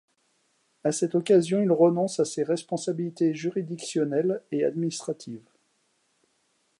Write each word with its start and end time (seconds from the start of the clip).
À 0.83 0.91
cette 0.91 1.13
occasion, 1.13 1.61
il 1.61 1.69
renonce 1.71 2.19
à 2.19 2.25
ses 2.25 2.41
responsabilités 2.41 3.35
juridictionnelles 3.35 4.41
et 4.51 4.65
administratives. 4.65 5.45